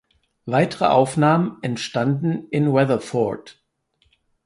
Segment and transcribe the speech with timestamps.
[0.47, 3.61] Weitere Aufnahmen entstanden in Weatherford.